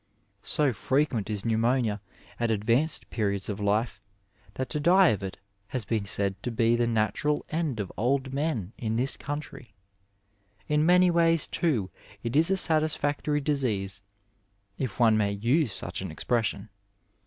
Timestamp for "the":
6.75-6.87